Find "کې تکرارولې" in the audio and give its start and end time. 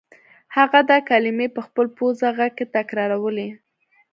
2.57-3.49